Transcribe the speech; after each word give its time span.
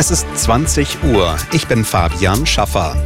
Es 0.00 0.10
ist 0.10 0.26
20 0.34 1.04
Uhr. 1.04 1.36
Ich 1.52 1.66
bin 1.66 1.84
Fabian 1.84 2.46
Schaffer. 2.46 2.96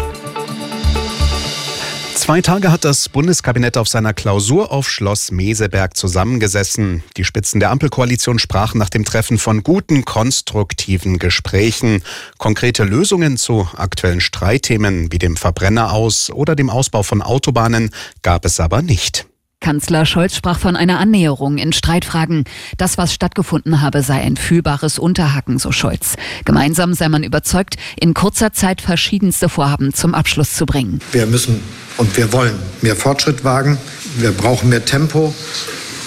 Zwei 2.15 2.41
Tage 2.41 2.71
hat 2.71 2.85
das 2.85 3.09
Bundeskabinett 3.09 3.77
auf 3.77 3.89
seiner 3.89 4.15
Klausur 4.15 4.71
auf 4.71 4.89
Schloss 4.89 5.33
Meseberg 5.33 5.97
zusammengesessen. 5.97 7.03
Die 7.17 7.25
Spitzen 7.25 7.59
der 7.59 7.73
Ampelkoalition 7.73 8.39
sprachen 8.39 8.79
nach 8.79 8.91
dem 8.91 9.05
Treffen 9.05 9.39
von 9.39 9.65
guten, 9.65 10.05
konstruktiven 10.05 11.19
Gesprächen. 11.19 12.01
Konkrete 12.39 12.85
Lösungen 12.85 13.39
zu 13.39 13.69
aktuellen 13.75 14.21
Streitthemen 14.21 15.11
wie 15.11 15.19
dem 15.19 15.37
Verbrenner 15.37 15.93
aus 15.93 16.31
oder 16.31 16.55
dem 16.55 16.71
Ausbau 16.71 17.03
von 17.03 17.23
Autobahnen 17.23 17.91
gab 18.23 18.45
es 18.45 18.61
aber 18.61 18.83
nicht. 18.83 19.27
Kanzler 19.65 20.05
Scholz 20.05 20.37
sprach 20.37 20.59
von 20.59 20.77
einer 20.77 20.99
Annäherung 20.99 21.57
in 21.57 21.73
Streitfragen. 21.73 22.45
Das, 22.77 22.99
was 22.99 23.15
stattgefunden 23.15 23.81
habe, 23.81 24.03
sei 24.03 24.21
ein 24.21 24.37
fühlbares 24.37 24.99
Unterhaken, 24.99 25.59
so 25.59 25.73
Scholz. 25.73 26.17
Gemeinsam 26.45 26.93
sei 26.93 27.09
man 27.09 27.23
überzeugt, 27.23 27.77
in 27.99 28.13
kurzer 28.13 28.53
Zeit 28.53 28.83
verschiedenste 28.83 29.49
Vorhaben 29.49 29.95
zum 29.95 30.15
Abschluss 30.15 30.53
zu 30.53 30.67
bringen. 30.67 31.01
Wir 31.13 31.25
müssen 31.25 31.63
und 31.97 32.15
wir 32.19 32.31
wollen 32.35 32.53
mehr 32.83 32.95
Fortschritt 32.95 33.43
wagen. 33.43 33.79
Wir 34.19 34.33
brauchen 34.33 34.69
mehr 34.69 34.85
Tempo 34.85 35.35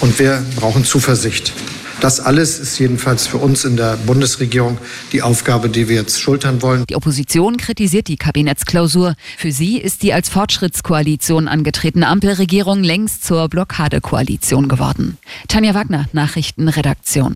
und 0.01 0.19
wir 0.19 0.45
brauchen 0.57 0.85
Zuversicht. 0.85 1.51
Das 1.99 2.19
alles 2.19 2.59
ist 2.59 2.77
jedenfalls 2.77 3.25
für 3.25 3.37
uns 3.37 3.65
in 3.65 3.75
der 3.75 3.97
Bundesregierung 3.97 4.77
die 5.11 5.23
Aufgabe, 5.23 5.69
die 5.69 5.89
wir 5.89 5.95
jetzt 5.95 6.21
schultern 6.21 6.61
wollen. 6.61 6.85
Die 6.87 6.95
Opposition 6.95 7.57
kritisiert 7.57 8.07
die 8.07 8.17
Kabinettsklausur. 8.17 9.15
Für 9.37 9.51
sie 9.51 9.77
ist 9.79 10.03
die 10.03 10.13
als 10.13 10.29
Fortschrittskoalition 10.29 11.47
angetretene 11.47 12.07
Ampelregierung 12.07 12.83
längst 12.83 13.25
zur 13.25 13.49
Blockadekoalition 13.49 14.67
geworden. 14.67 15.17
Tanja 15.47 15.73
Wagner, 15.73 16.05
Nachrichtenredaktion. 16.13 17.33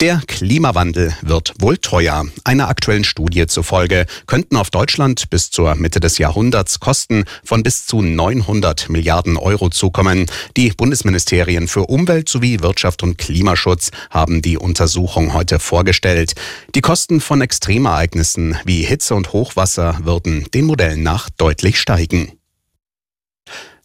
Der 0.00 0.22
Klimawandel 0.26 1.14
wird 1.20 1.52
wohl 1.58 1.76
teuer. 1.76 2.24
Einer 2.44 2.68
aktuellen 2.68 3.04
Studie 3.04 3.46
zufolge 3.46 4.06
könnten 4.26 4.56
auf 4.56 4.70
Deutschland 4.70 5.28
bis 5.28 5.50
zur 5.50 5.74
Mitte 5.74 6.00
des 6.00 6.16
Jahrhunderts 6.16 6.80
Kosten 6.80 7.24
von 7.44 7.62
bis 7.62 7.84
zu 7.84 8.00
900 8.00 8.88
Milliarden 8.88 9.36
Euro 9.36 9.68
zukommen. 9.68 10.24
Die 10.56 10.70
Bundesministerien 10.70 11.68
für 11.68 11.82
Umwelt 11.82 12.30
sowie 12.30 12.60
Wirtschaft 12.62 13.02
und 13.02 13.18
Klimaschutz 13.18 13.90
haben 14.08 14.40
die 14.40 14.56
Untersuchung 14.56 15.34
heute 15.34 15.58
vorgestellt. 15.58 16.32
Die 16.74 16.80
Kosten 16.80 17.20
von 17.20 17.42
Extremereignissen 17.42 18.56
wie 18.64 18.82
Hitze 18.82 19.14
und 19.14 19.34
Hochwasser 19.34 19.98
würden 20.02 20.46
den 20.54 20.64
Modellen 20.64 21.02
nach 21.02 21.28
deutlich 21.28 21.78
steigen. 21.78 22.39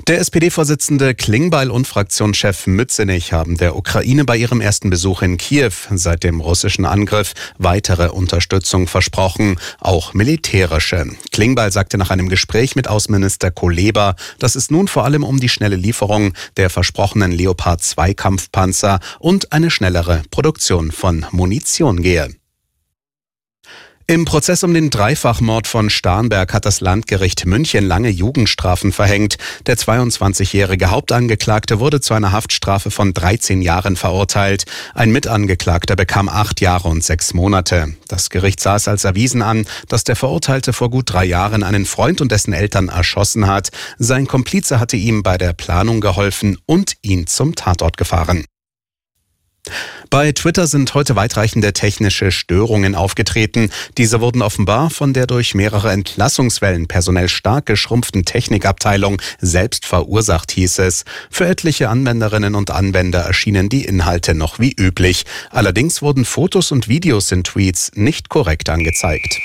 Der 0.08 0.20
SPD-Vorsitzende 0.20 1.16
Klingbeil 1.16 1.72
und 1.72 1.88
Fraktionschef 1.88 2.68
Mützenich 2.68 3.34
haben 3.34 3.58
der 3.58 3.76
Ukraine 3.76 4.24
bei 4.24 4.38
ihrem 4.38 4.62
ersten 4.62 4.92
Besuch 4.92 5.24
in 5.24 5.38
Kiew 5.38 5.72
seit 5.96 6.24
dem 6.24 6.42
russischen 6.42 6.86
Angriff 6.86 7.34
weitere 7.58 8.10
Unterstützung 8.10 8.88
versprochen, 8.88 9.60
auch 9.80 10.14
militärische. 10.14 11.08
Klingbeil 11.32 11.72
sagte 11.72 11.98
nach 11.98 12.12
einem 12.12 12.30
Gespräch 12.30 12.76
mit 12.76 12.88
Außenminister 12.88 13.50
Kuleba, 13.50 14.16
dass 14.38 14.54
es 14.54 14.70
nun 14.70 14.88
vor 14.88 15.06
allem 15.06 15.24
um 15.24 15.40
die 15.40 15.50
schnelle 15.50 15.76
Lieferung 15.76 16.34
der 16.56 16.70
versprochenen 16.70 17.32
Leopard 17.32 17.82
2 17.82 18.14
Kampfpanzer 18.14 19.00
und 19.18 19.54
eine 19.54 19.72
schnellere 19.72 20.22
Produktion 20.30 20.92
von 20.92 21.26
Munition 21.32 22.04
gehe. 22.04 22.30
Im 24.08 24.24
Prozess 24.24 24.64
um 24.64 24.72
den 24.72 24.92
Dreifachmord 24.92 25.66
von 25.66 25.90
Starnberg 25.90 26.54
hat 26.54 26.66
das 26.66 26.80
Landgericht 26.80 27.48
München 27.48 27.88
lange 27.88 28.10
Jugendstrafen 28.10 28.92
verhängt. 28.92 29.40
Der 29.66 29.78
22-jährige 29.78 30.92
Hauptangeklagte 30.92 31.80
wurde 31.80 32.00
zu 32.02 32.14
einer 32.14 32.32
Haftstrafe 32.32 32.92
von 32.92 33.16
13 33.16 33.64
Jahren 33.64 33.96
verurteilt. 33.96 34.66
Ein 34.94 35.12
Mitangeklagter 35.12 35.96
bekam 35.96 36.30
acht 36.30 36.62
Jahre 36.62 36.88
und 36.88 37.04
sechs 37.04 37.34
Monate. 37.34 37.96
Das 38.08 38.30
Gericht 38.30 38.60
sah 38.60 38.76
es 38.76 38.88
als 38.88 39.06
erwiesen 39.06 39.42
an, 39.42 39.66
dass 39.88 40.04
der 40.04 40.16
Verurteilte 40.16 40.72
vor 40.72 40.92
gut 40.92 41.12
drei 41.12 41.26
Jahren 41.26 41.64
einen 41.64 41.88
Freund 41.88 42.22
und 42.22 42.32
dessen 42.32 42.54
Eltern 42.54 42.90
erschossen 42.90 43.48
hat. 43.48 43.70
Sein 43.98 44.28
Komplize 44.28 44.80
hatte 44.80 44.98
ihm 44.98 45.24
bei 45.24 45.40
der 45.40 45.54
Planung 45.54 46.00
geholfen 46.00 46.60
und 46.68 46.94
ihn 47.02 47.26
zum 47.26 47.56
Tatort 47.56 47.98
gefahren. 47.98 48.46
Bei 50.16 50.32
Twitter 50.32 50.66
sind 50.66 50.94
heute 50.94 51.18
weitreichende 51.18 51.74
technische 51.74 52.32
Störungen 52.32 52.96
aufgetreten. 52.96 53.70
Diese 53.98 54.22
wurden 54.22 54.42
offenbar 54.42 54.90
von 54.90 55.12
der 55.12 55.28
durch 55.28 55.56
mehrere 55.56 55.92
Entlassungswellen 55.92 56.88
personell 56.88 57.28
stark 57.28 57.66
geschrumpften 57.66 58.24
Technikabteilung 58.24 59.22
selbst 59.42 59.86
verursacht, 59.86 60.54
hieß 60.54 60.80
es. 60.80 61.04
Für 61.30 61.48
etliche 61.48 61.90
Anwenderinnen 61.90 62.56
und 62.56 62.72
Anwender 62.72 63.24
erschienen 63.24 63.68
die 63.68 63.84
Inhalte 63.84 64.36
noch 64.36 64.58
wie 64.58 64.72
üblich. 64.72 65.26
Allerdings 65.50 66.02
wurden 66.02 66.24
Fotos 66.24 66.72
und 66.72 66.88
Videos 66.88 67.30
in 67.34 67.44
Tweets 67.44 67.92
nicht 67.96 68.30
korrekt 68.30 68.70
angezeigt. 68.70 69.42